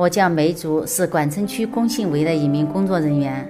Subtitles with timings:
[0.00, 3.46] 我叫梅竹，是管城区工信委的一名工作人员。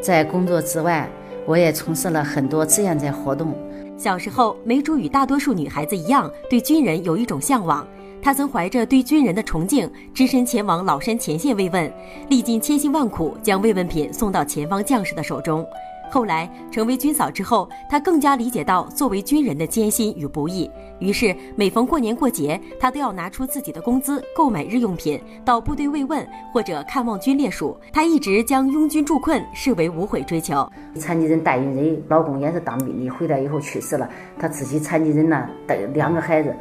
[0.00, 1.06] 在工作之外，
[1.44, 3.54] 我也从事了很多志愿者活动。
[3.98, 7.86] 小时候，梅竹与大多数女孩子一样，对军人有一种向往。
[8.22, 11.92] 她曾怀着对军人的崇敬，只身前往老山前线慰问，
[12.30, 15.62] 历尽千辛万苦，将慰问品送到前方将士的手中。
[16.10, 20.68] 后来成为军嫂之后，她更加理解到作为军人的艰辛与不易。
[20.98, 27.76] 于是每逢过年过节，她都要拿出自己的工资购买日用品，到部队慰问或者看望军烈属。
[27.92, 30.68] 她一直将拥军助困视为无悔追求。
[30.96, 36.54] 残疾人代孕人，老公也是当兵的，回来以后去世了，她自己残疾人呢，带两个孩子。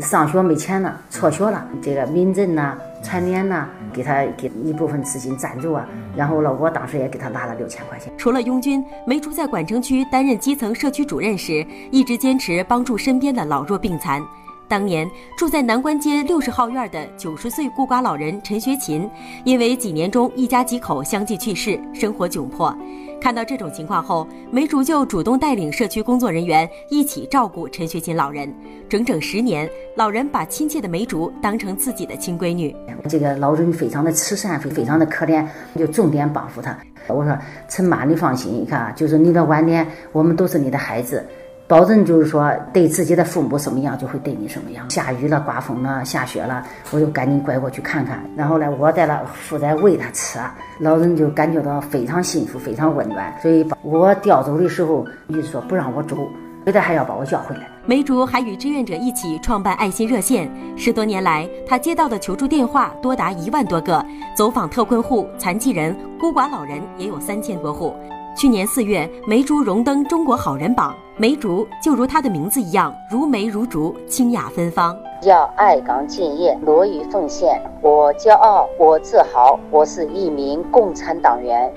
[0.00, 1.66] 上学没钱了，辍学了。
[1.82, 5.88] 这个民政呐、残联呐，给他给一部分资金赞助啊。
[6.14, 8.12] 然后呢，我当时也给他拿了六千块钱。
[8.18, 14.22] 除了拥军，梅竹在管城区担任基层社区主任时，一直坚持帮助身边的老弱病残。
[14.68, 19.08] 当年住在南关街六十号院的九十岁孤寡老人陈学琴，
[19.42, 22.76] 因为几年中一家几口相继去世，生活窘迫。
[23.20, 28.52] 看到这种情况后，梅竹就主动带领社区工作人员一起照顾陈学琴老人。
[28.88, 32.74] 整整十年，老人把亲切的梅竹当成自己的亲闺女。
[33.08, 35.44] 这个老人非常的慈善，非常的可怜，
[35.76, 36.78] 就重点帮扶他。
[37.08, 37.36] 我说
[37.68, 41.26] 陈妈，你放心，你看啊，就是你的晚年，我们都是你的孩子。
[41.68, 44.88] 保证就是说，对自己的父母什么样，就会对你什么样。
[44.88, 48.24] 下雨了、刮风了、下雪了，我就赶紧拐过去看看。
[48.34, 50.38] 然后呢，我在那负责喂他吃，
[50.80, 53.30] 老人就感觉到非常幸福、非常温暖。
[53.42, 56.16] 所以，我调走的时候，就说不让我走，
[56.64, 57.68] 非得还要把我叫回来。
[57.84, 64.02] 梅竹还与志愿者一起创办爱心热线，十多年来，他接到的求助电话多达一万多个，
[64.34, 67.94] 走访特困户、残疾人、孤寡老人也有三千多户。
[68.38, 70.94] 去年四月，梅竹荣登中国好人榜。
[71.16, 74.96] 梅竹就如她的名字一样，如梅如竹，清雅芬芳。
[75.22, 77.60] 要爱岗敬业，乐于奉献。
[77.82, 81.68] 我骄傲，我自豪，我是一名共产党员。